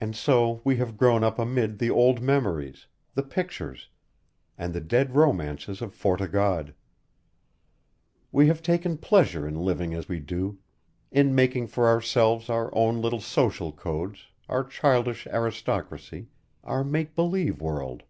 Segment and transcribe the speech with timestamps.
[0.00, 3.88] And so we have grown up amid the old memories, the pictures,
[4.56, 6.74] and the dead romances of Fort o' God.
[8.30, 10.60] We have taken pleasure in living as we do
[11.10, 16.28] in making for ourselves our own little social codes, our childish aristocracy,
[16.62, 18.04] our make believe world.